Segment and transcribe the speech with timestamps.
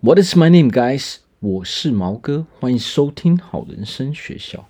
[0.00, 1.16] What is my name, guys？
[1.40, 4.68] 我是毛哥，欢迎收听好人生学校。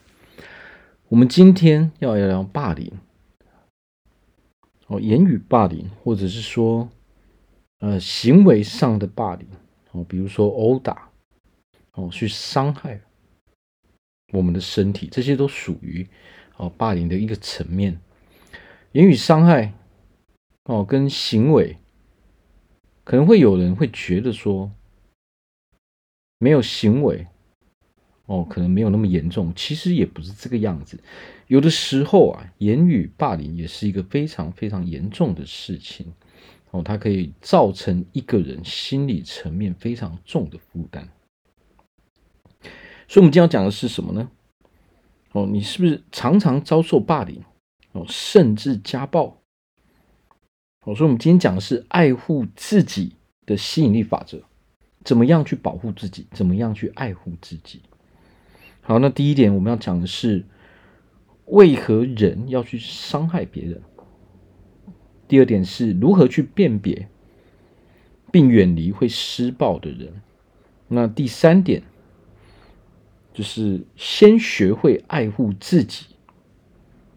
[1.08, 2.90] 我们今天要聊聊霸凌，
[4.87, 6.88] 哦，言语霸凌，或者是说，
[7.80, 9.46] 呃，行为上的霸凌，
[9.92, 11.10] 哦，比如说殴打，
[11.92, 12.99] 哦，去伤害
[14.33, 16.09] 我们的身体，这些都属于
[16.56, 18.01] 哦霸凌的一个层面。
[18.92, 19.74] 言语伤害，
[20.65, 21.77] 哦，跟行为，
[23.05, 24.73] 可能会有人会觉得说。
[26.38, 27.27] 没有行为，
[28.27, 29.52] 哦，可能没有那么严重。
[29.55, 30.98] 其实也不是这个样子。
[31.46, 36.12] 有的时候啊，言语霸凌也是一个非常非常严重的事情。
[36.70, 41.09] 哦，它可以造成一个人心理层面非常重的负担。
[43.09, 44.30] 所以，我们今天要讲的是什么呢？
[45.32, 47.43] 哦，你是不是常常遭受霸凌？
[47.93, 49.38] 哦，甚至家暴？
[50.84, 54.43] 哦，所以我们今天讲的是爱护自己的吸引力法则。
[55.05, 56.27] 怎么样去保护自己？
[56.33, 57.82] 怎么样去爱护自己？
[58.80, 60.45] 好，那第一点我们要讲的是，
[61.46, 63.82] 为何人要去伤害别人？
[65.27, 67.09] 第二点是如何去辨别
[68.33, 70.23] 并远离会施暴的人？
[70.89, 71.83] 那第三点
[73.35, 76.07] 就是先学会爱护自己，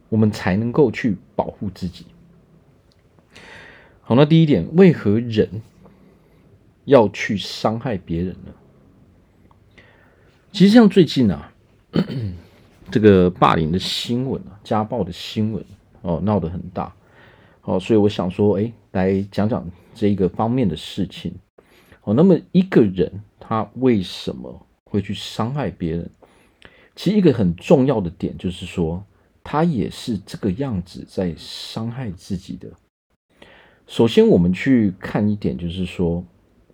[0.10, 2.06] 我们才能够去保护自己。
[4.02, 5.62] 好，那第一点，为何人
[6.86, 8.54] 要去伤害别人呢？
[10.52, 11.54] 其实像最近啊，
[12.92, 15.64] 这个霸凌的新闻啊，家暴的新闻
[16.02, 16.94] 哦，闹得很大
[17.62, 21.34] 哦，所以我想说，哎，来讲讲这一个方面的事情
[22.04, 22.14] 哦。
[22.14, 26.10] 那么一个人他为什么会去伤害别人？
[26.96, 29.02] 其实一个很重要的点就是说，
[29.44, 32.68] 他也是这个样子在伤害自己的。
[33.88, 36.26] 首先，我们去看一点，就是说。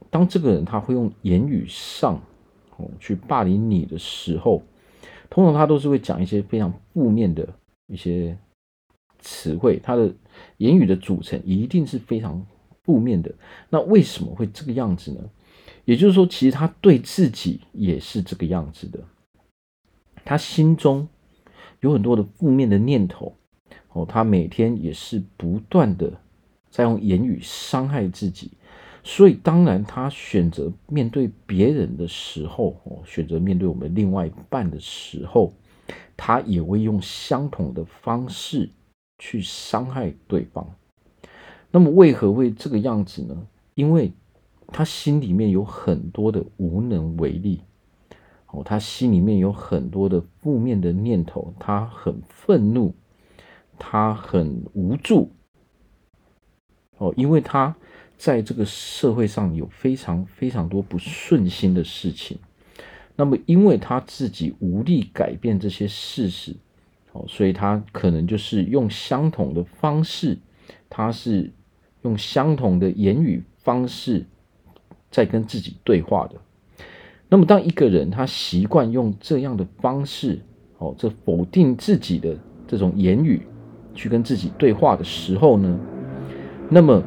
[0.09, 2.21] 当这个人他会用言语上
[2.77, 4.63] 哦去霸凌你的时候，
[5.29, 7.47] 通常他都是会讲一些非常负面的
[7.87, 8.37] 一些
[9.19, 10.13] 词汇，他的
[10.57, 12.45] 言语的组成一定是非常
[12.83, 13.33] 负面的。
[13.69, 15.21] 那为什么会这个样子呢？
[15.85, 18.99] 也就是说，其实他对自己也是这个样子的，
[20.23, 21.07] 他心中
[21.79, 23.35] 有很多的负面的念头
[23.93, 26.11] 哦，他每天也是不断的
[26.69, 28.51] 在用言语伤害自己。
[29.09, 35.53] 所以，当然，他选择面对别人的时候，哦，选择面对我们另外一半的时候，
[36.17, 38.69] 他也会用相同的方式
[39.17, 40.69] 去伤害对方。
[41.71, 43.47] 那么，为何会这个样子呢？
[43.75, 44.11] 因为
[44.67, 47.61] 他心里面有很多的无能为力，
[48.47, 52.93] 哦，他心里面有很多的负面的念头，他很愤怒，
[53.79, 55.31] 他很无助，
[56.97, 57.73] 哦，因为他。
[58.17, 62.35] 在这个社会上有非常非常多不顺心的事情，
[63.15, 66.55] 那么因为他自己无力改变这些事实，
[67.11, 70.35] 哦，所以他可能就是用相同的方式，
[70.89, 71.51] 他是
[72.01, 74.25] 用相同的言语方式
[75.11, 76.35] 在跟自己对话的。
[77.29, 80.39] 那么当一个人他习惯用这样的方式，
[80.79, 82.35] 哦，这否定自己的
[82.67, 83.43] 这种言语
[83.93, 85.79] 去跟自己对话的时候呢，
[86.67, 87.03] 那么。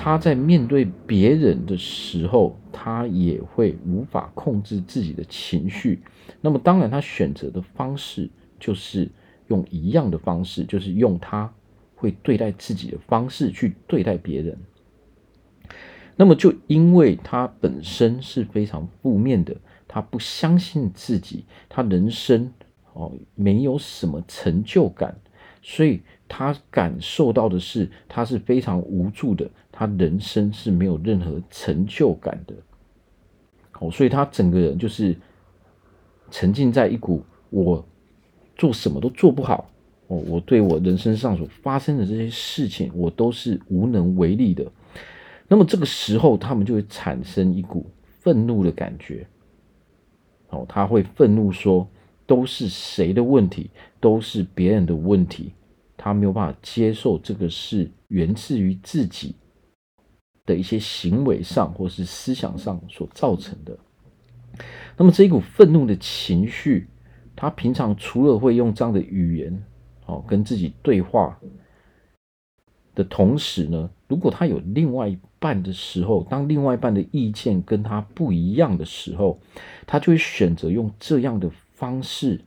[0.00, 6.00] 他在面对别人的时候，他也会无法控制自己的情绪。
[6.40, 9.10] 那么，当然，他选择的方式就是
[9.48, 11.52] 用一样的方式，就是用他
[11.96, 14.56] 会对待自己的方式去对待别人。
[16.14, 19.56] 那么，就因为他本身是非常负面的，
[19.88, 22.52] 他不相信自己，他人生
[22.92, 25.18] 哦没有什么成就感，
[25.60, 29.48] 所以他感受到的是他是非常无助的。
[29.70, 32.54] 他人生是没有任何成就感的，
[33.78, 35.16] 哦，所以他整个人就是
[36.32, 37.86] 沉浸在一股我
[38.56, 39.70] 做什么都做不好，
[40.08, 44.66] 哦，我对我人生上所发生的这些事情，我都是无能为力的。
[45.46, 49.24] 那么这个时候，他们就会产生一股愤怒的感觉，
[50.48, 51.88] 哦，他会愤怒说，
[52.26, 53.70] 都是谁的问题，
[54.00, 55.52] 都是别人的问题，
[55.98, 59.34] 他没有办法接受这个是源自于自己。
[60.46, 63.78] 的一些行为上或是思想上所造成的，
[64.96, 66.88] 那么这一股愤怒的情绪，
[67.36, 69.62] 他平常除了会用这样的语言
[70.06, 71.38] 哦跟自己对话
[72.94, 79.38] 的同时呢，如果他有另外一半的时候，当另外一半的意见跟他不一样的时候，
[79.86, 82.40] 他就会选择用这样的方式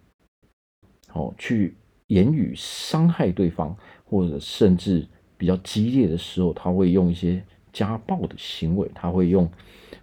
[1.13, 1.77] 哦去
[2.11, 3.75] 言语伤害对方，
[4.05, 7.43] 或者甚至比较激烈的时候，他会用一些。
[7.73, 9.49] 家暴的行为，他会用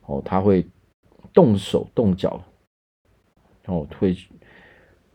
[0.06, 0.66] 哦，他会
[1.34, 2.42] 动手动脚，
[3.66, 4.16] 哦，会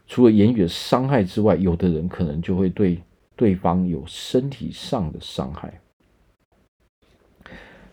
[0.06, 3.02] 除了言语的伤害之外，有的人可能就会对
[3.36, 5.82] 对方有身体上的伤害。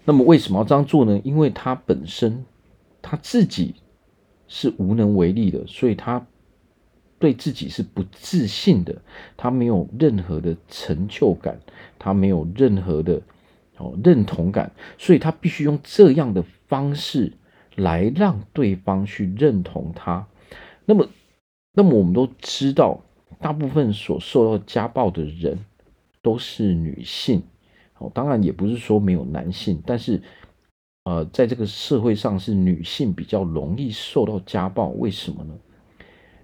[0.05, 1.19] 那么为什么要这样做呢？
[1.25, 2.45] 因为他本身
[3.01, 3.77] 他自己
[4.47, 6.27] 是无能为力的，所以他
[7.21, 9.01] 对自己是不自信的，
[9.37, 11.61] 他没有任何的成就感，
[11.99, 13.21] 他没有任何的
[13.77, 17.33] 哦认同感，所以他必须用这样的方式
[17.77, 20.27] 来让对方去认同他。
[20.87, 21.09] 那么，
[21.75, 23.01] 那么我们都知道，
[23.39, 25.65] 大部分所受到家暴的人
[26.23, 27.43] 都是女性。
[27.99, 30.23] 哦，当然也不是说没有男性，但是，
[31.05, 35.55] 呃，在这个社会上是女性比较容易受到家暴，为什么呢？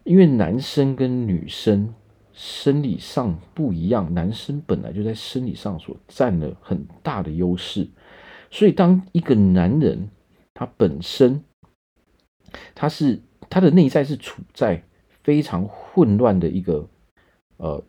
[0.06, 1.92] 因为男生跟女生
[2.32, 7.88] 生理上不一样，男生本来就在生理上所占了很大的优势，
[8.50, 10.08] 所以当一个男人
[10.54, 11.42] 他本身
[12.74, 13.20] 他是
[13.50, 14.84] 他的内在是处在
[15.24, 16.88] 非常混乱的一个
[17.56, 17.82] 呃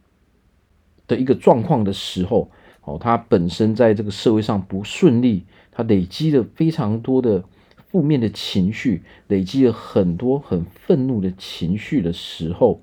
[1.06, 2.52] 的一个状况的时候。
[2.82, 7.44] 哦，他本身在这个社会上不顺利，他累积了非常多的
[7.90, 12.82] 负面的情绪，累积了很多很愤怒的情绪的时候，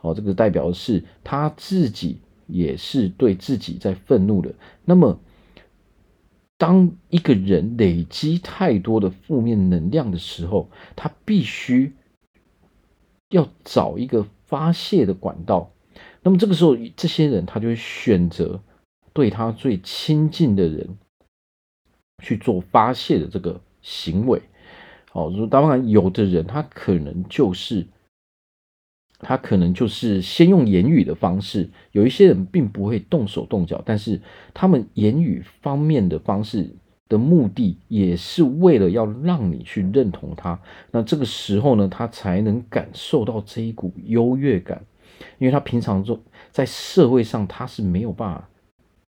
[0.00, 4.54] 哦，这个代表的是他自己也是对自己在愤怒的。
[4.84, 5.20] 那么，
[6.56, 11.92] 当一个人累积太多的负面能量的时候，他必须
[13.30, 15.72] 要找一个发泄的管道。
[16.22, 18.60] 那么这个时候，这些人他就会选择。
[19.14, 20.96] 对他最亲近的人
[22.22, 23.60] 去做发泄的这个
[23.90, 24.42] 行为，
[25.12, 27.86] 哦，当然有的人他可能就是
[29.18, 34.20] 他可能就是先用言语的方式，有一些人并不会动手动脚，但是
[34.52, 36.68] 他们言语方面的方式
[37.08, 44.84] 的目的也是为了要让你去认同他，那这个时候呢，他才能感受到这一股优越感，
[45.38, 46.20] 因为他平常中
[46.52, 48.50] 在社会上他是没有办法。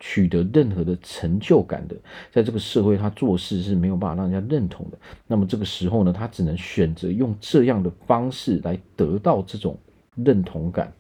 [0.04, 1.94] 取得任何的成就感的，
[2.32, 4.99] 在这个社会，他做事是没有办法让人家认同的。
[5.28, 9.78] 那么这个时候呢，他只能选择用这样的方式来得到这种
[10.16, 10.93] 认同感，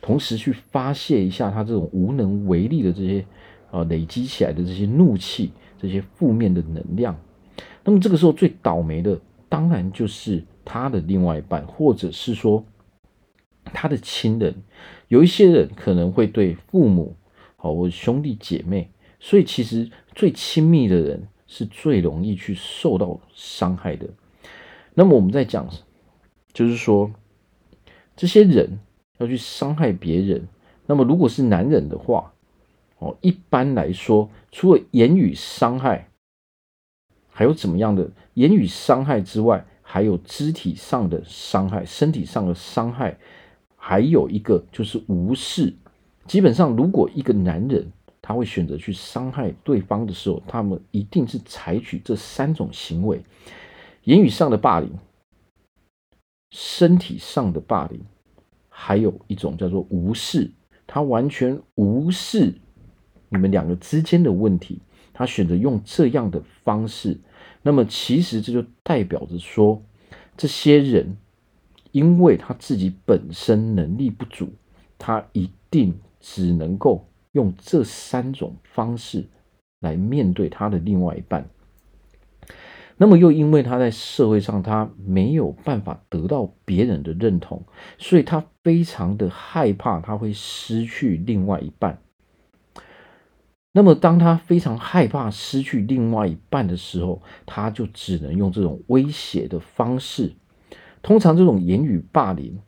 [0.00, 3.22] 同时去发泄一下他这种无能为力的这些
[3.70, 7.14] 啊累积起来的这些怒气、这些负面的能量。
[7.84, 12.64] 那么这个时候最倒霉的，当然就是他的另外一半，或者是说
[13.62, 14.54] 他的亲人。
[15.08, 17.14] 有一些人可能会对父母。
[17.60, 18.88] 好，我兄弟姐妹，
[19.18, 24.08] 所以其实最亲密的人是最容易去受到伤害的。
[24.94, 25.68] 那么我们在讲，
[26.52, 27.10] 就是说
[28.14, 28.78] 这些人
[29.18, 30.46] 要去伤害别人，
[30.86, 32.32] 那么如果是男人的话，
[32.98, 36.10] 哦，一般来说，除了言语伤害，
[37.28, 43.18] 还有怎么样的言语伤害之外，还有肢体上的伤害、身体上的伤害，
[43.74, 45.74] 还有一个就是无视。
[46.28, 47.90] 基本上，如果一个男人
[48.20, 53.24] 他会选择去伤害对方的时候，他们一定是采取这三种行为：
[54.04, 54.92] 言语上的霸凌、
[56.50, 57.98] 身体上的霸凌，
[58.68, 60.50] 还有一种叫做无视。
[60.86, 62.54] 他完全无视
[63.30, 64.80] 你们两个之间的问题，
[65.14, 67.18] 他选择用这样的方式。
[67.62, 69.82] 那么，其实这就代表着说，
[70.36, 71.16] 这些人
[71.92, 74.50] 因为他自己本身能力不足，
[74.98, 75.98] 他一定。
[76.20, 79.24] 只能够用这三种方式
[79.80, 81.48] 来面对他的另外一半，
[82.96, 87.62] 那么又因为他在社会上他没有办法得到别人的认同，
[87.96, 92.02] 所以他非常的害怕他会失去另外一半。
[93.72, 100.32] 那么当他非常害怕失去另外一半的时候，他就只能用这种威胁的方式，
[101.02, 102.58] 通常这种言语霸凌，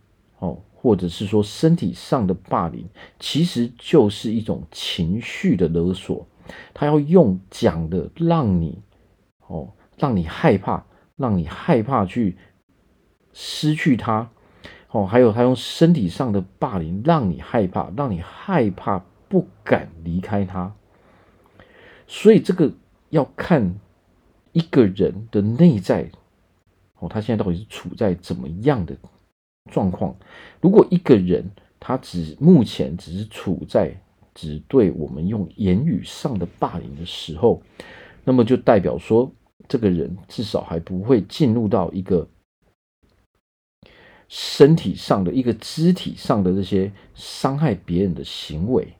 [0.40, 0.60] 哦。
[0.82, 6.26] 或者是说身体上的霸凌，其实就是一种情绪的勒索。
[6.72, 8.80] 他要用讲的让你
[9.46, 12.38] 哦，让你害怕，让你害怕去
[13.34, 14.30] 失去他
[14.90, 15.06] 哦。
[15.06, 20.74] 还有他用身体上的霸凌，让你害怕，让你害怕不敢离开他。
[22.06, 22.72] 所以这个
[23.10, 23.78] 要看
[24.52, 26.10] 一个人的内在
[27.00, 28.96] 哦，他现在到底是处在怎么样的
[29.70, 30.16] 状况，
[30.60, 31.44] 如果一个人
[31.78, 33.94] 他只目前只是处在
[34.34, 37.62] 只对我们用言语上的霸凌的时候，
[38.24, 39.30] 那么就代表说，
[39.68, 42.28] 这个人至少还不会进入到一个
[44.28, 48.94] 身体上的一个肢体上的这些伤害别人的行为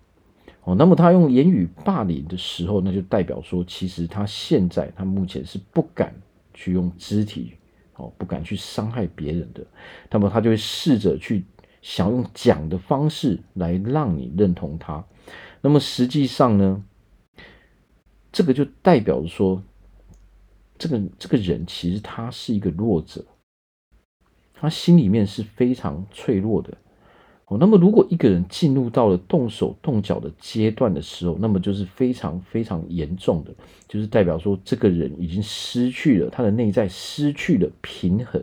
[0.65, 0.75] 哦。
[0.75, 6.15] 那么他用言语霸凌的时候，那就代表说，其实他现在他目前是不敢
[6.53, 7.55] 去用肢体
[8.01, 9.65] 哦，不敢去伤害别人的，
[10.11, 11.45] 那么他就会试着去
[11.83, 15.05] 想用讲的方式来让你认同他。
[15.61, 16.83] 那么实际上呢，
[18.33, 19.63] 这个就代表着说，
[20.79, 23.25] 这个这个人其实他是一个弱者，
[24.55, 26.77] 他心里面是非常脆弱的。
[27.59, 33.53] 那么如果一个人进入到了动手动脚的阶段的时候，那么就是非常非常严重的，
[33.89, 38.41] 就是代表说这个人已经失去了他的内在，失去了平衡，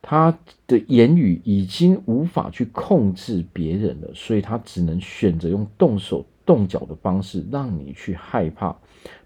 [0.00, 0.38] 他
[0.68, 8.76] 的言语已经无法去控制别人了，所以他只能选择用动手动脚的方式，让你去害怕，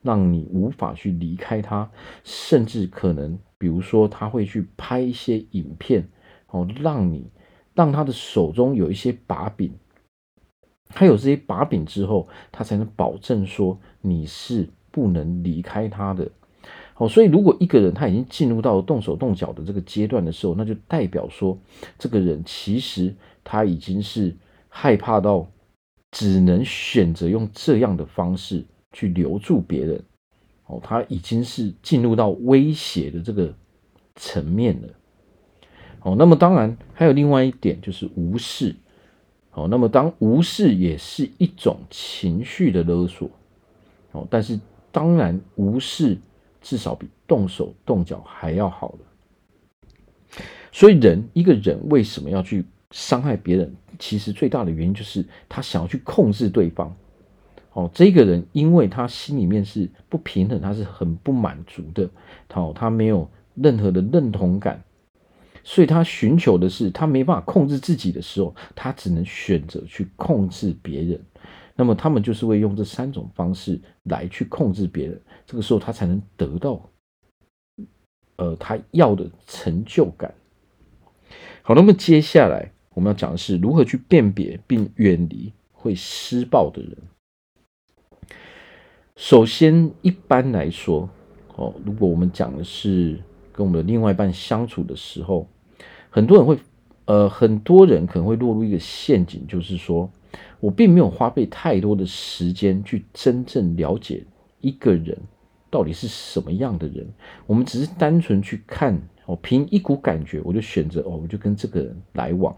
[0.01, 1.91] 让你无法去离开他，
[2.25, 6.09] 甚至可能，比如说他会去拍一些影片，
[6.49, 7.27] 哦，让你。
[7.75, 9.73] 让他的手中有一些把柄，
[10.89, 16.31] 他有这些把柄之后，他才能保证说你是不能离开他的。
[16.95, 21.59] 好，所以如果一个人他已经进入到动手动脚的这个阶段的时候，那就代表说
[21.99, 24.37] 这个人其实他已经是
[24.69, 25.47] 害怕到
[26.11, 28.63] 只能选择用这样的方式
[28.93, 30.05] 去留住别人。
[30.67, 33.53] 哦，他已经是进入到威胁的这个
[34.15, 34.89] 层面了。
[36.03, 38.75] 哦，那么当然还有另外一点就是无视。
[39.53, 43.31] 哦，那么当无视也是一种情绪的勒索。
[44.13, 44.59] 哦，但是
[44.91, 46.17] 当然无视
[46.61, 50.43] 至少比动手动脚还要好了。
[50.73, 53.75] 所以人一个人为什么要去伤害别人？
[53.99, 56.97] 其实最大的原因就是他想要去控制对方。
[57.75, 62.09] 哦，这个人因为他心里面是不平衡，他是很不满足的。
[62.55, 64.83] 哦，他没有任何的认同感。
[65.65, 71.21] 所以他寻求的是，他没办法控制自己的时候，他只能选择去控制别人。
[71.75, 76.81] 那么他们就是会用这三种方式来去控制别人，这个时候他才能得到，
[78.37, 80.33] 呃，他要的成就感。
[81.63, 86.97] 好，那么接下来我们要讲的是如何去辨别并远离会施暴的人。
[89.17, 91.09] 首先，一般来说，
[91.57, 93.19] 哦，如果我们讲的是
[93.53, 95.49] 跟我们的另外一半相处的时候，
[96.15, 96.59] 很多人会，
[97.07, 100.11] 呃，很多人可能会落入一个陷阱，就是说
[100.61, 104.23] 我并没有花费太多的时间去真正了解
[104.61, 105.17] 一个人
[105.71, 107.09] 到底是什么样的人。
[107.47, 112.55] 我们只是单纯去看，哦，凭一股感觉，我就选择，哦，我就跟这个人来往。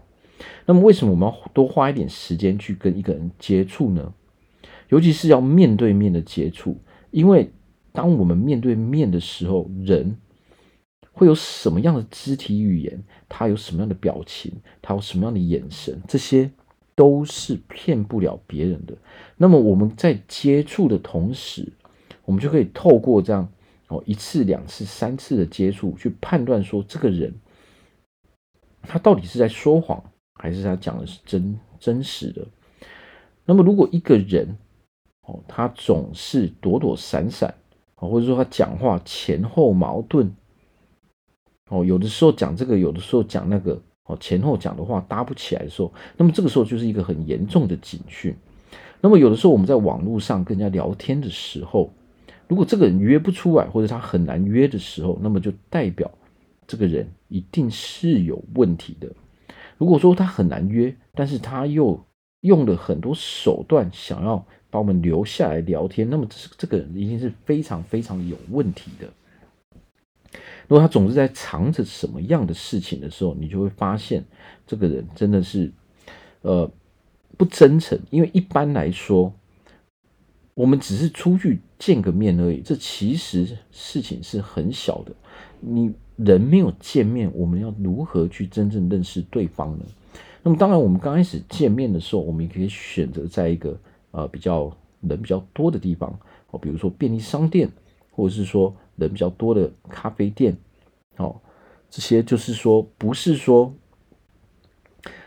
[0.65, 4.13] 那么，为什么我们要多花一点时间去跟一个人接触呢？
[4.89, 6.77] 尤其是要面对面的接触，
[7.09, 7.49] 因为
[7.93, 10.17] 当我们面对面的时候，人。
[11.15, 13.01] 会有什么样的肢体语言？
[13.29, 14.51] 他有什么样的表情？
[14.81, 16.01] 他有什么样的眼神？
[16.09, 16.51] 这些
[16.93, 18.93] 都是骗不了别人的。
[19.37, 21.71] 那么我们在接触的同时，
[22.25, 23.47] 我们就可以透过这样
[23.87, 27.33] 哦一次、两次、三次的接触，去判断说这个人
[28.81, 30.03] 他到底是在说谎，
[30.33, 32.45] 还是他讲的是真真实的。
[33.45, 34.57] 那么如果一个人
[35.21, 37.55] 哦，他总是躲躲闪闪，
[37.95, 40.35] 或者说他讲话前后矛盾。
[41.69, 48.35] 哦，有的时候讲这个，有的时候讲那个，哦，前后讲的话搭不起来的时候，那么这个时候就是一个很严重的警讯。
[49.01, 51.91] 那么有的时候我们在网络上跟人家聊天的时候，
[52.47, 56.09] 如果这个人约不出来，或者他很难约的时候，那么就代表
[56.67, 59.09] 这个人一定是有问题的。
[59.77, 61.99] 如果说他很难约，但是他又
[62.41, 69.07] 用了很多手段想要把我们留下来聊天，那么这是这个人一定是非常非常有问题的。
[70.67, 74.25] 如果他总是在藏着什么样的事情的时候，你就会发现
[74.65, 75.71] 这个人真的是，
[76.41, 76.69] 呃，
[77.37, 77.99] 不真诚。
[78.09, 79.31] 因为一般来说，
[80.55, 85.11] 我们只是出去见个面而已，这其实事情是很小的。
[85.59, 89.85] 你人没有见面，我们要如何去真正认识对方呢？
[90.41, 93.79] 那么当然，我们刚开始见面的时候，我们也可以选择在一个
[94.09, 96.17] 呃比较人比较多的地方，
[96.49, 97.69] 哦，比如说便利商店，
[98.09, 98.75] 或者是说。
[98.95, 100.55] 人比较多的咖啡店，
[101.17, 101.35] 哦，
[101.89, 103.73] 这些就是说不是说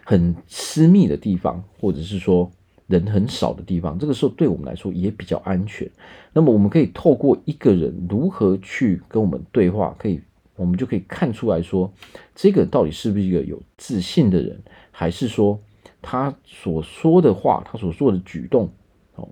[0.05, 2.51] 很私密的地方，或者是说
[2.87, 5.91] 人很少的地方，这个时候对我们来说也比较安全。
[6.33, 10.21] 那么我们可以透过一个人如何去跟我们对话，可以
[10.57, 11.93] 我们就可以看出来说，
[12.35, 14.61] 这个到底是不是一个有自信的人，
[14.91, 15.61] 还是说
[16.01, 18.71] 他所说的话，他所做的举动，
[19.17, 19.29] 哦，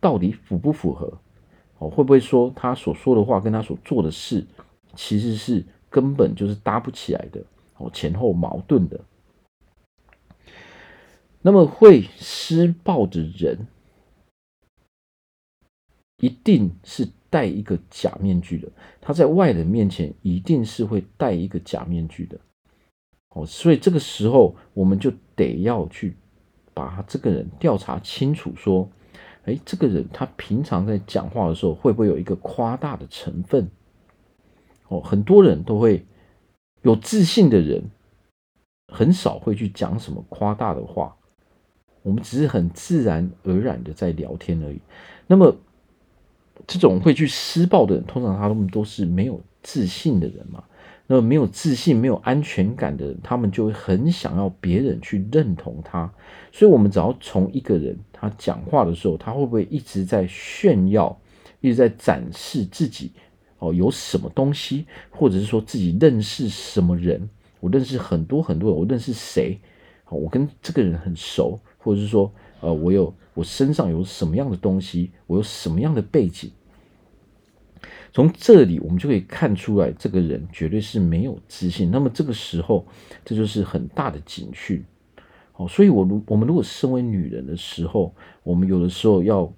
[0.00, 1.12] 到底符不符合？
[1.80, 4.46] 哦，会不会说他所说的话跟他所做的事，
[4.94, 7.42] 其实是根本就是搭不起来的，
[7.78, 9.00] 哦，前后矛盾的。
[11.40, 13.66] 那么会施暴的人，
[16.18, 18.68] 一定是戴一个假面具的，
[19.00, 22.38] 他在外人面前一定是会戴一个假面具的。
[23.30, 26.14] 哦，所以这个时候我们就得要去
[26.74, 28.86] 把这个人调查清楚，说，
[29.44, 33.68] 哎，这个人他平常在讲话的时候会不会有一个夸大的成分？
[34.88, 36.04] 哦，很多人都会
[36.82, 37.82] 有自信的人，
[38.88, 41.16] 很少会去讲什么夸大的话。
[42.02, 44.80] 我们只是很自然而然的在聊天而已。
[45.26, 45.54] 那么，
[46.66, 50.64] 这种会去施暴的人，通常他们都是没有自信的人嘛。
[51.06, 56.10] 那么没有自信、没有安全感的人，他们就会很想要别人去认同他。
[56.52, 61.18] 所以，我们只要从一个人他讲话的时候，他会不会一直在炫耀，
[61.60, 63.12] 一直在展示自己
[63.58, 67.28] 哦，有什么东西，或者是说自己认识什么人？
[67.60, 69.58] 我认识很多很多人，我认识谁？
[70.10, 71.58] 我跟这个人很熟。
[71.82, 76.52] 或者是说，呃，我有我身上有什么样的东西，我有什么样的背景，
[78.12, 81.90] 从这里我们就可以看出来，这个人绝对是没有自信。
[81.90, 82.86] 那么这个时候，
[83.24, 84.84] 这就是很大的警讯。
[85.60, 89.52] 哦，所以我如我们如果身为女人的时候，我们有的时候要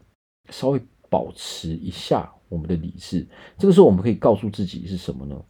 [0.51, 3.25] 稍微保持一下我们的理智。
[3.57, 5.41] 这个时候，我们可以告诉自己是什么呢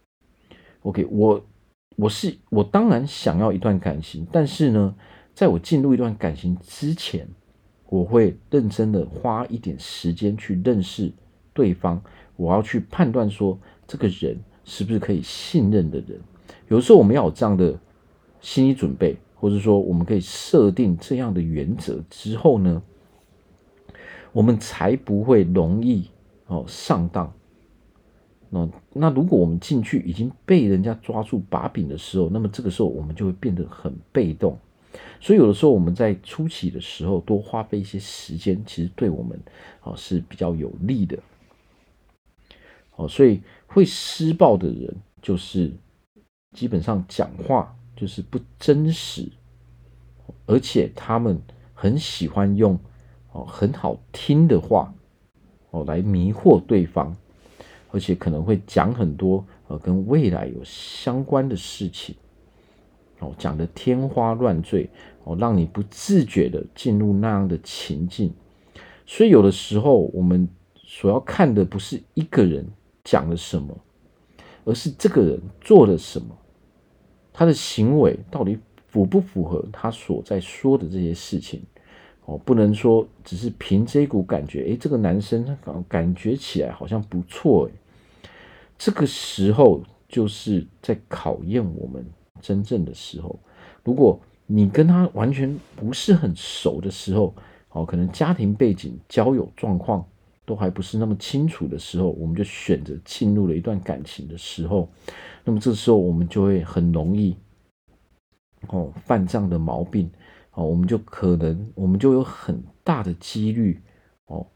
[0.83, 1.43] ？OK，我
[1.97, 4.95] 我是我当然想要一段感情，但是呢，
[5.35, 7.27] 在我进入一段感情之前，
[7.89, 11.11] 我会认真的花一点时间去认识
[11.55, 12.03] 对方。
[12.37, 16.21] 我要去判断说，这个人是不是可以信任的人。
[16.69, 17.79] 有时候我们要有这样的
[18.43, 22.81] 心理准备，或者说我们可以设定这样的原则之后呢，
[24.31, 26.09] 我们才不会容易
[26.47, 27.33] 哦上当。
[28.51, 34.57] 那那如果我们进去已经被人家抓住把柄的时候，那么这个时候我们就会变得很被动。
[35.21, 39.37] 所以有的时候我们在初期的时候多花费一些时间，其实对我们
[39.83, 41.19] 哦是比较有利的。
[42.95, 45.73] 哦，所以会施暴的人就是
[46.53, 49.31] 基本上讲话就是不真实，
[50.45, 51.41] 而且他们
[51.73, 52.77] 很喜欢用
[53.31, 54.93] 哦很好听的话
[55.71, 57.17] 哦来迷惑对方，
[57.93, 62.17] 而且可能会讲很多呃跟未来有相关的事情。
[63.21, 64.91] 哦，讲得天花乱坠
[65.23, 68.35] 哦，让你不自觉的进入那样的情境。
[69.07, 72.67] 所以有的时候，我们所要看的不是一个人
[73.05, 73.79] 讲了什么，
[74.65, 76.37] 而是这个人做了什么，
[77.33, 81.63] 他的行为到底符不符合他所在说的这些事情。
[82.25, 85.45] 哦，不能说只是凭这一股感觉，诶，这个男生
[85.89, 87.73] 感觉起来好像不错，诶，
[88.79, 92.05] 这个时候就是在考验我们。
[92.41, 93.39] 真正的时候，
[93.85, 97.33] 如果你跟他完全不是很熟的时候，
[97.71, 100.05] 哦，可能家庭背景、交友状况
[100.45, 104.89] 都还不是那么清楚的时候，我们就选择进入了一段感情的时候，
[105.45, 107.37] 那么这时候我们就会很容易，
[108.69, 110.11] 哦，犯这样的毛病，
[110.53, 113.81] 哦，我们就可能，我们就有很大的几率，
[114.27, 114.47] 哦，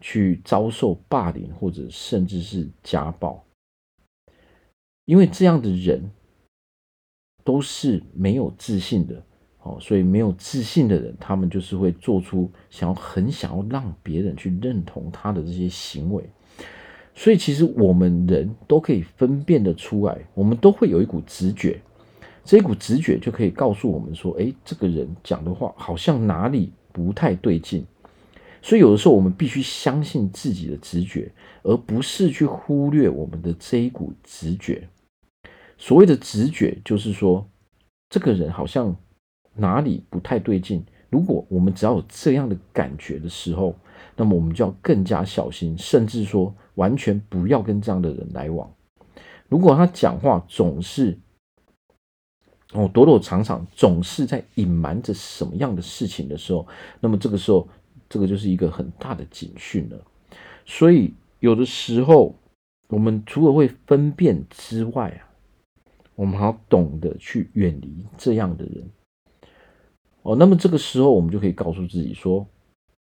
[0.00, 3.44] 去遭受霸凌或者甚至是家暴，
[5.04, 6.10] 因为这样的人。
[7.44, 9.24] 都是没有自信的，
[9.68, 16.24] 哦，所以没有自信的人，他们就是会做出想要很想要让别人去认同他的这些行为。
[17.14, 21.80] 所以其实我们人都可以分辨得出来，我们都会有一股直觉，
[22.44, 27.84] 这一股直觉就可以告诉我们说，诶，这个人讲的话好像哪里不太对劲。
[28.62, 31.30] 所以有的时候我们必须相信自己的直觉，
[31.62, 34.88] 而不是去忽略我们的这一股直觉。
[35.76, 37.48] 所谓的直觉，就是说，
[38.10, 38.96] 这个人好像
[39.58, 40.82] 哪里不太对劲。
[41.10, 43.74] 如果我们只要有这样的感觉的时候，
[44.16, 48.70] 那么我们就要更加小心，甚至说完全不要跟这样的人来往。
[49.48, 51.18] 如果他讲话总是
[52.72, 56.66] 哦躲躲藏藏，总是在隐瞒着什么样的事情的时候，
[57.00, 57.68] 那么这个时候，
[58.08, 59.98] 这个就是一个很大的警讯了。
[60.64, 62.34] 所以有的时候，
[62.88, 65.28] 我们除了会分辨之外啊。
[66.14, 68.90] 我们还要懂得去远离这样的人
[70.28, 70.36] 哦。
[70.36, 72.46] 那么这个时候，我们就可以告诉自己说：“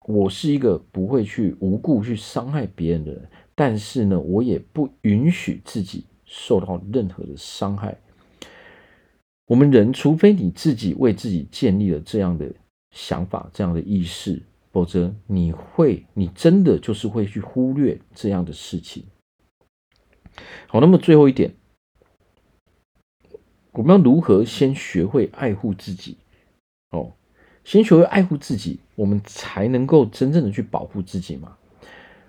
[0.06, 7.96] 我是一个不会去无故去伤害别人的人，但是呢，我也不允许自己受到任何的伤害。”
[9.46, 12.50] 我们人，除非你自己为自己建立了这样的
[12.92, 19.04] 想法、这样的意识，否则你会，你真的就是会去忽略这样的事情。
[20.66, 21.54] 好，那么最后一点。
[23.72, 26.16] 我们要如何先学会爱护自己？
[26.94, 27.12] 哦，
[27.64, 31.56] 先学会爱护自己，我们才能够真正的去保护自己嘛。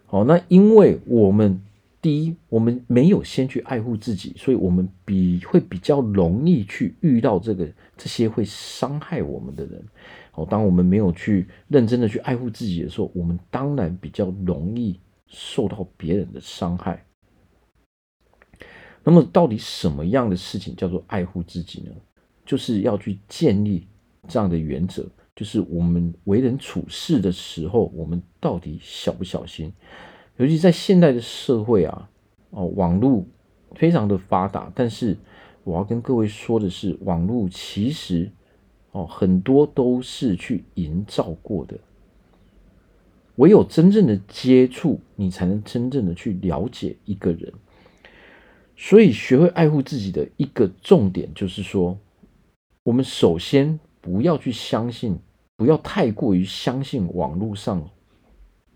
[0.07, 1.61] 好，那因为我们
[2.01, 9.83] 第一，我们没有先去爱护自己，所以我们比会比较容易去遇到这个这些会伤害我们的人。
[10.31, 17.05] 好，当我们没有去认真的去爱护自己的时候，我们当然比较容易受到别人的伤害。
[19.03, 21.91] 那么，到底什么样的事情叫做爱护自己呢？
[22.45, 23.87] 就是要去建立
[24.27, 25.05] 这样的原则。
[25.35, 29.73] 就是我们为人处事的时候，我们到底小不小心？
[30.37, 32.09] 尤其在现代的社会啊，
[32.51, 33.25] 哦，网络
[33.75, 35.17] 非常的发达，但是
[35.65, 38.31] 我要跟各位说的是，网络其实
[38.91, 41.77] 哦很多都是去营造过的。
[43.35, 47.51] 唯有真正的接触，你才能真正的去了解一个人。
[48.77, 51.99] 所以，学会爱护自己的一个重点，就是说，
[52.83, 53.77] 我们首先。
[54.05, 55.17] 不要去相信，
[55.55, 57.89] 不要太过于相信网络上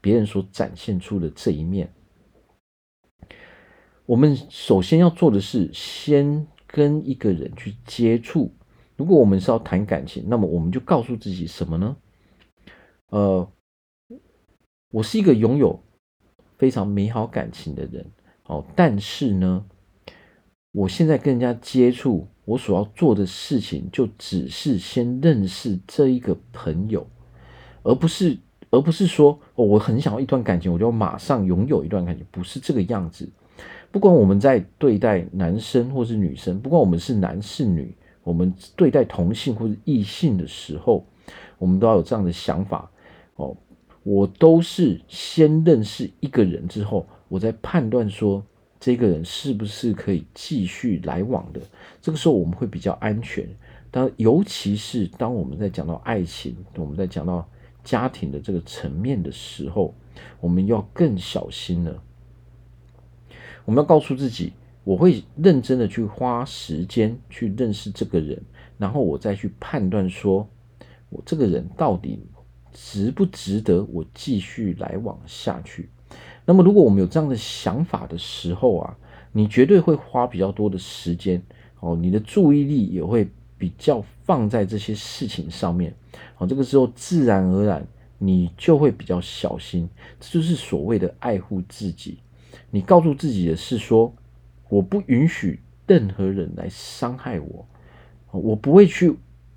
[0.02, 1.94] 别人所展现出的这一面。
[4.08, 8.52] 我们首先要做的是，先跟一个人去接触。
[8.98, 11.96] 如果我们是要谈感情，那么我们就告诉自己什么呢？
[13.10, 13.48] 呃，
[14.90, 15.80] 我是一个拥有
[16.58, 18.12] 非常美好感情的人，
[18.46, 19.64] 哦，但是呢，
[20.72, 22.28] 我现在跟人家接触。
[22.46, 27.06] 我所要做的事情，就只是先认识这一个朋友，
[27.84, 28.36] 而不是，
[28.72, 33.30] 而不是说，我很想要一段感情，我就马上拥有一段感情，不是这个样子。
[33.92, 41.06] 不管我们在对待男生或是女生，不管我们是男是女，我们对待同性或是异性的时候，
[41.60, 42.90] 我们都要有这样的想法。
[43.36, 43.56] 哦，
[44.02, 48.44] 我都是先认识一个人之后，我再判断说。
[48.80, 51.60] 这个人是不是可以继续来往的？
[52.02, 53.48] 这个时候我们会比较安全。
[53.92, 57.50] 当尤其是当我们在讲到爱情，我们在讲到
[57.84, 59.96] 家庭的这个层面的时候，
[60.40, 62.02] 我们要更小心了。
[63.66, 68.42] 我们要告诉自己，我会认真的去花时间去认识这个人，
[68.78, 70.48] 然后我再去判断说，
[71.10, 72.24] 我这个人到底
[72.72, 75.90] 值不值得我继续来往下去。
[76.50, 78.98] 那么，如果我们有这样的想法的时候啊，
[79.32, 81.40] 你绝对会花比较多的时间
[81.80, 85.94] 哦，你的注意力也会比较放在这些事情上面
[86.40, 86.48] 哦。
[86.48, 87.86] 这个时候，自然而然
[88.18, 89.88] 你就会比较小心，
[90.20, 92.18] 这就是所谓的爱护自己。
[92.72, 94.12] 你告诉自己的是说，
[94.70, 97.68] 我不允许任何人来伤害我，
[98.32, 99.16] 我不会去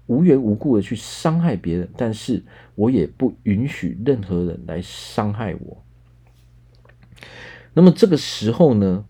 [0.08, 5.82] 无缘无故的去伤害别人，但是我也不允许任何人来伤害我。
[7.74, 9.06] 那么这个时候呢，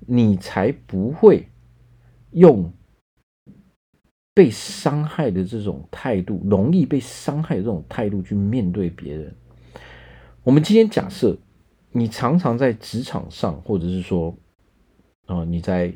[0.00, 1.48] 你才不会
[2.30, 2.72] 用
[4.32, 9.34] 被伤害的这种态度，容易被伤害的这种态度去面对别人。
[10.42, 11.36] 我们今天假设
[11.92, 14.34] 你常常在职场上，或者是说，
[15.26, 15.94] 啊，你在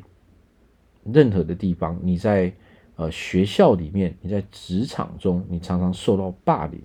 [1.03, 2.53] 任何的地方，你在
[2.95, 6.79] 呃学校里面，你在职场中，你常常受到霸凌，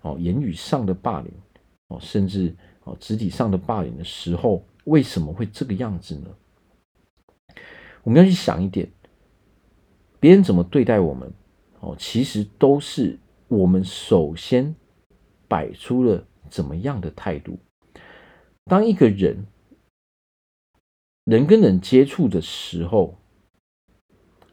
[0.00, 1.32] 哦，言语上的霸凌，
[1.86, 2.56] 哦，甚至。
[3.00, 6.28] 肢体上的霸凌的时候，为什么会这个样子呢？
[8.02, 8.88] 我们要去想一点，
[10.20, 11.32] 别人怎么对待我们，
[11.80, 14.74] 哦，其实都是我们首先
[15.46, 17.58] 摆出了怎么样的态度。
[18.64, 19.46] 当一个人
[21.24, 23.18] 人跟人接触的时候，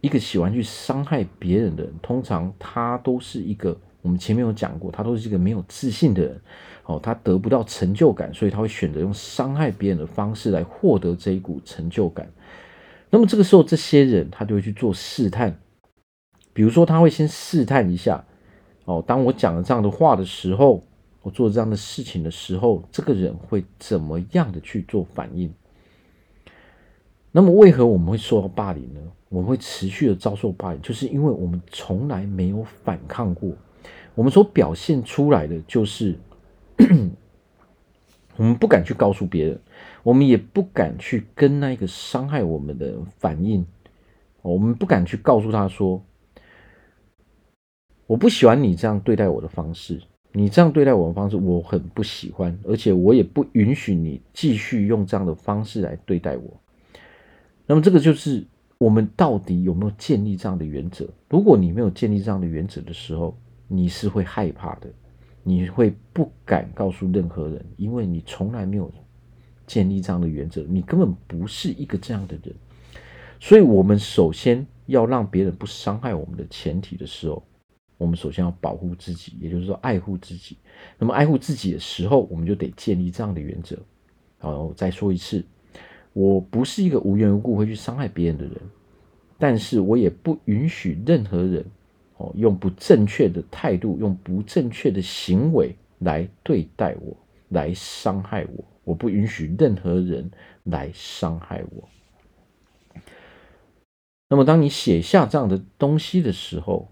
[0.01, 3.79] 一个喜欢去伤害别人的人，通常他都是一个。
[4.05, 6.39] 我们前面有讲过，他都是一个没有自信的人，
[6.85, 12.31] 哦，他得不到成就感，所以他会选择用伤害别人的方式来获得这一股成就感。
[13.09, 15.57] 那么这个时候，这些人他就会去做试探，
[16.53, 18.23] 比如说他会先试探一下，
[18.85, 20.83] 哦，当我讲了这样的话的时候，
[21.23, 25.51] 我做这样的事情的时候，这个人会怎么样的去做反应？
[27.31, 29.01] 那么为何我们会受到霸凌呢？
[29.29, 33.51] 我们会持续的遭受霸凌，就是因为我们从来没有反抗过。
[34.15, 36.17] 我们所表现出来的就是，
[38.38, 39.60] 我们不敢去告诉别人，
[40.04, 43.65] 我们也不敢去跟那个伤害我们的反应，
[44.41, 46.01] 我们不敢去告诉他说，
[48.08, 50.01] 我不喜欢你这样对待我的方式，
[50.32, 56.62] 你这样对待我的方式我很不喜欢，而且我也不允许你继续用这样的方式来对待我。
[57.67, 58.45] 那么这个就是
[58.78, 61.08] 我们到底有没有建立这样的原则？
[61.30, 63.36] 如果你没有建立这样的原则的时候，
[63.67, 64.88] 你是会害怕的，
[65.43, 68.91] 你会不敢告诉任何人，因为你从来没有
[69.65, 72.56] 建立这样的原则，你根本不是一个这样的人。
[73.39, 77.43] 所以，我们首先要让别人不伤害我们的前提的时候，
[77.97, 80.58] 我们首先要保护自己，也就是说爱护自己。
[80.97, 83.78] 那么爱护自己的时候，我们就得建立这样的原则。
[84.39, 85.43] 好，我再说一次，
[86.13, 88.54] 我不是一个无缘无故会去伤害别人的人，
[89.38, 91.65] 但是我也不允许任何人
[92.17, 97.15] 哦用不正确的态度、用不正确的行为来对待我，
[97.49, 98.63] 来伤害我。
[98.84, 100.30] 我不允许任何人
[100.63, 101.89] 来伤害我。
[104.30, 106.88] 那么，当你写下这样的东西的时候，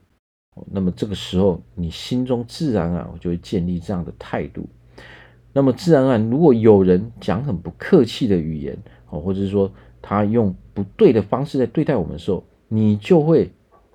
[0.72, 4.68] 那么这个时候你心中自然而然就会建立这样的态度。
[5.52, 8.78] 那么自然而然，如果有人讲很不客气的语言，
[9.10, 13.52] 哦，或者是说他用不对的方式在对待我们的时候，你就会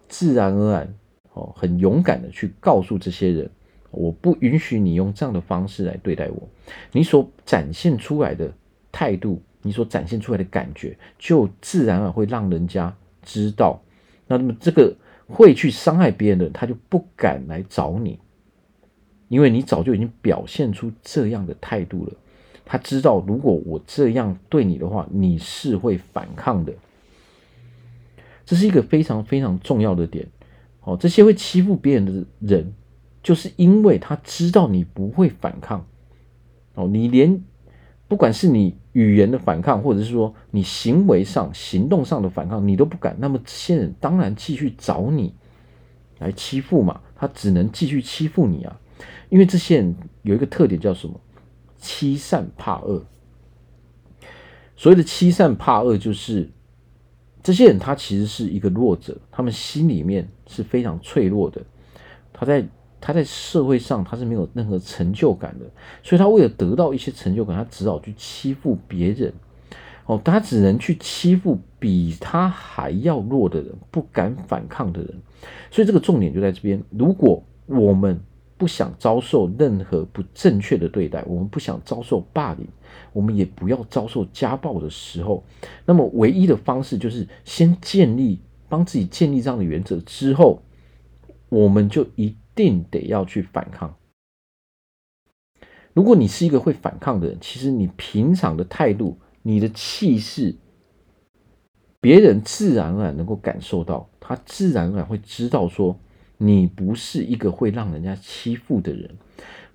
[0.09, 0.95] 自然而然，
[1.39, 3.51] 哦，很勇敢的去告诉这些人，
[3.91, 6.49] 我不允许你用这样的方式来对待我。
[6.93, 8.53] 你所展现出来的
[8.91, 12.95] 态度，你所展现出来的感觉，就自然而然会让人家。
[13.23, 13.83] 知道，
[14.27, 14.97] 那么这个
[15.27, 18.19] 会去伤害别人的人，他就不敢来找你，
[19.29, 22.13] 因为你早就已经表现出这样的态度了。
[22.65, 26.73] 他知道，如果我这样对你的话，你是会反抗的。
[28.47, 30.27] 这是一个非常非常重要的点。
[30.89, 32.73] 哦，这些会欺负别人的人，
[33.23, 35.87] 就是因为他知道你不会反抗。
[36.75, 37.45] 哦，你连。
[38.09, 43.15] 不管是你语言的反抗，或者是说你行为上、行动上的反抗，你都不敢。
[43.19, 45.35] 那么这些人当然继续找你
[46.19, 48.81] 来欺负嘛，他只能继续欺负你啊。
[49.29, 51.21] 因为这些人有一个特点叫什么？
[51.77, 53.05] 欺善怕恶。
[54.75, 56.51] 所谓的欺善怕恶，就是
[57.49, 61.63] 这些人他其实是一个弱者，他们心里面是非常脆弱的，
[62.33, 62.63] 他在。
[63.01, 65.65] 他在社会上他是没有任何成就感的，
[66.03, 69.33] 所以他为了得到一些成就感，他只好去欺负别人。
[70.07, 75.15] 哦，他只能去欺负比他还要弱的人，不敢反抗的人。
[75.71, 76.83] 所以这个重点就在这边。
[76.91, 78.21] 如果我们
[78.59, 82.67] 不想遭受任何不正确的对待，我们不想遭受霸凌，
[83.15, 85.43] 我们也不要遭受家暴的时候，
[85.87, 90.61] 那么唯一的方式就是先建立，帮自己建立这样的原则之后，
[91.49, 92.37] 我们就一。
[92.59, 93.95] 定得要去反抗。
[95.93, 100.57] 如果你是一个会反抗的人，其实你平常的态度、你的气势，
[102.01, 105.97] 别人自然而然能够感受到，他自然而然会知道说
[106.39, 109.11] 你不是一个会让人家欺负的人。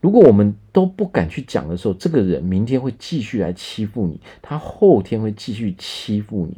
[0.02, 6.58] 如果我们都不敢去讲的时候，这个人明天会继续来欺负你，他后天会继续欺负你，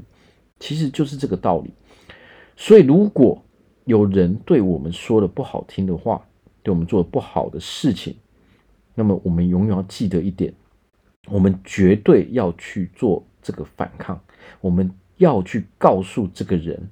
[0.60, 1.72] 其实就是这个道理。
[2.56, 3.44] 所以如果
[3.84, 6.26] 有人对我们说了不好听的话，
[6.63, 8.15] 对我们做了不好的事情，
[8.96, 10.52] 那么我们永远要记得一点：
[11.28, 14.20] 我们绝对要去做这个反抗，
[14.60, 16.89] 我们要去告诉这个人，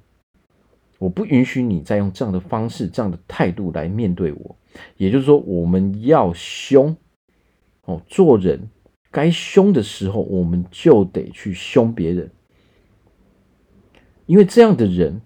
[1.04, 4.56] 我不允许你再用这样的方式、这样的态度来面对我。
[4.98, 6.96] 也就是说，我们要凶
[7.86, 8.70] 哦，做人
[9.12, 12.32] 该凶的时候，我们就得去凶别人，
[14.26, 15.22] 因为这样的人。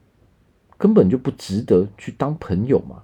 [0.80, 3.02] 根本就不值得去当朋友嘛！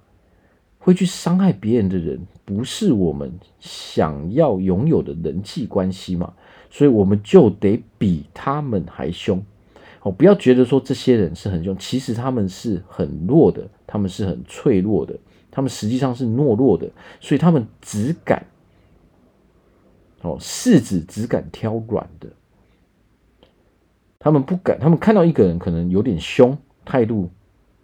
[0.78, 6.32] 会去伤害别人的人，不是我们想要拥有的人际关系嘛？
[6.70, 9.44] 所以我们就得比他们还凶
[10.04, 10.12] 哦！
[10.12, 15.18] 不要觉得说这些人是很凶，其实他们是很弱的，他们是很脆弱的，
[15.50, 16.88] 他们实际上是懦弱的，
[17.20, 18.46] 所以他们只敢
[20.20, 22.28] 哦，柿子只敢挑软的，
[24.18, 27.30] 他们不敢，他们看到一个人可能有点凶，态度。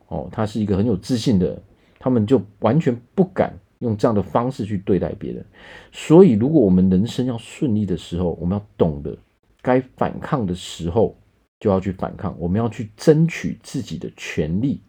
[0.09, 1.63] 哦，他是一个很有自信的，
[2.01, 5.47] 他们就完全不敢用这样的方式去对待别人。
[5.93, 9.17] 所以，如果我们人生要顺利的时候，我们要懂得
[9.63, 11.17] 该反抗的时候
[11.61, 14.83] 就要去反抗，我们要去争取自己的权利。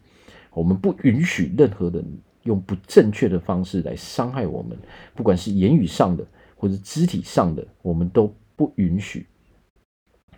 [0.50, 2.04] 我们不允许任何人
[2.42, 4.76] 用不正确的方式来伤害我们，
[5.14, 9.26] 不管是言语上的或者肢体上的，我们都不允许。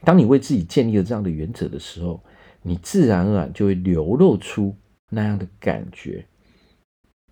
[0.02, 2.22] 当你为自己建立了这样的原则的时候，
[2.62, 4.76] 你自然而然就会流露出
[5.08, 6.26] 那样的感觉，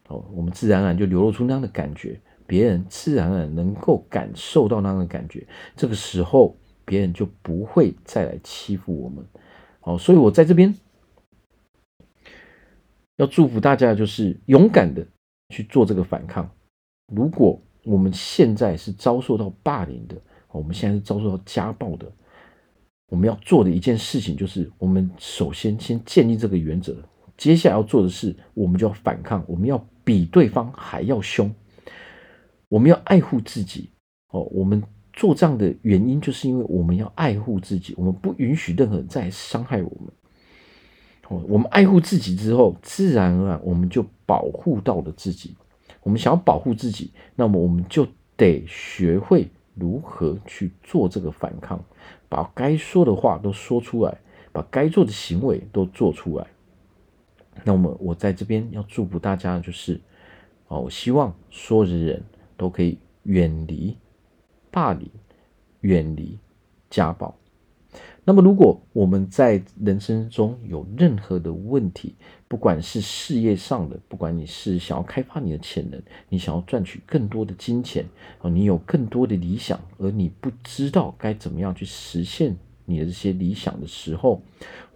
[0.08, 9.24] 哦，我们自然而然就流露出那样的感觉，别人自然而然能够感受到那样的感觉，这个时候别人就不会再来欺负我们，
[9.80, 10.74] 好，所以我在这边
[13.16, 15.06] 要祝福大家，就是勇敢的
[15.50, 16.50] 去做这个反抗。
[17.06, 20.16] 如果我们现在是遭受到霸凌的，
[20.50, 22.10] 我们现在是遭受到家暴的。
[23.08, 26.96] 我们要做的一件事情就是，我们首先先建立这个原则，
[27.36, 31.54] 接下来要做的是，我们就要反抗，我们要比对方还要凶，
[32.68, 33.90] 我们要爱护自己。
[34.28, 40.12] 哦，我们做这样的原因，就是因为我们要爱护自己，我们不允许任何人再伤害我们。
[41.48, 45.54] 我们爱护自己之后，自然而然我们就保护到了自己。
[46.02, 51.82] 我们想要保护自己，那么我们就得学会如何去做这个反抗，
[52.28, 54.18] 把该说的话都说出来，
[54.52, 56.46] 把该做的行为都做出来。
[57.64, 59.98] 那么我在这边要祝福大家，就是
[60.68, 62.22] 哦，我希望所有的人
[62.58, 63.96] 都可以远离
[64.72, 65.08] 霸凌，
[65.82, 66.36] 远离
[66.90, 67.32] 家暴。
[68.24, 72.14] 那么，如果我们在人生中有任何的问题，
[72.46, 78.06] 不管是事业上的，不管你是想要开发你的潜能，你想要赚取更多的金钱，
[78.40, 84.40] 哦，你有更多的理想，而你不知道该怎么样去实现你的这些理想的时候，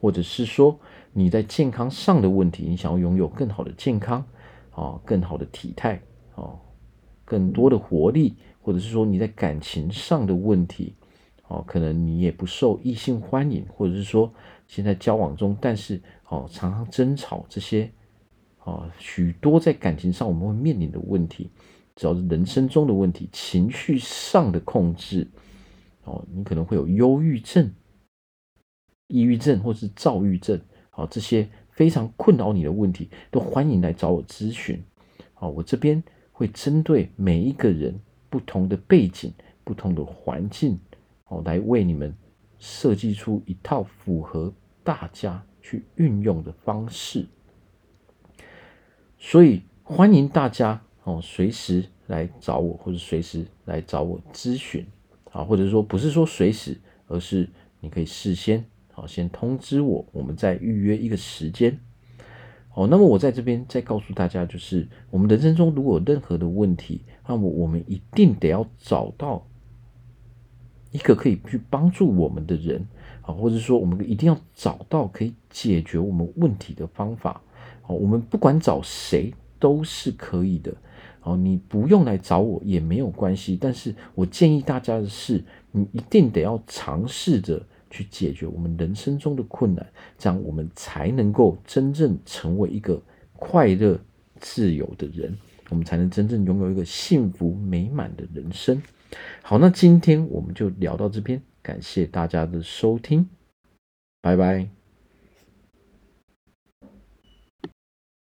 [0.00, 0.78] 或者是说
[1.12, 4.24] 你在健康上的问题，你想要拥有更好的健康，
[4.70, 6.00] 啊，更好的体态，
[6.36, 6.54] 啊，
[7.24, 8.36] 更多的活力，
[8.66, 10.92] 或者是说你在感情上的问题。
[11.46, 14.34] 哦，可能你也不受异性欢迎，或者是说
[14.66, 17.88] 现在交往中，但是哦常常争吵这些，
[18.64, 21.48] 哦许多在感情上我们会面临的问题，
[21.94, 25.28] 只要是人生中的问题，情绪上的控制，
[26.02, 27.72] 哦你可能会有忧郁症、
[29.06, 34.82] 抑郁症或是躁郁症，哦这些非常困扰你的问题，都欢迎来找我咨询。
[35.36, 36.02] 哦，我这边
[36.32, 39.32] 会针对每一个人不同的背景、
[39.64, 40.78] 不同的环境。
[41.28, 42.14] 哦，来为你们
[42.60, 47.26] 设计出一套符合大家去运用的方式，
[49.18, 54.86] 所以欢迎大家哦，随时来找我，或者随时来找我咨询
[55.32, 57.48] 啊，或者说不是说随时，而是
[57.80, 61.76] 你可以事先好先通知我，我们再预约一个时间。
[62.76, 69.46] 哦，那么我在这边再告诉大家，就是我们人生中如果有任何的问题，那么我们一定得要找到。
[70.92, 72.86] 一个可以去帮助我们的人
[73.22, 77.40] 啊，或者说我们一定要找到可以解决我们问题的方法。
[77.86, 80.72] 哦，我们不管找谁都是可以的。
[81.22, 83.58] 哦，你不用来找我也没有关系。
[83.60, 89.86] 但是我建议大家的是，你一定得要尝试着去解决我们人生中的困难，
[90.18, 93.00] 这样我们才能够真正成为一个
[93.34, 93.98] 快乐
[94.40, 95.36] 自由的人，
[95.70, 98.82] 我们才能真正拥有一个幸福美满的人生。
[99.42, 103.28] 好，那今天我们就聊到这边，感谢大家的收听，
[104.20, 104.75] 拜拜。